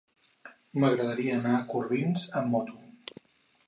[0.85, 2.85] M'agradaria anar a Corbins amb moto.